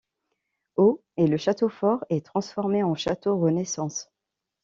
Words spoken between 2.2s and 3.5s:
transformé en château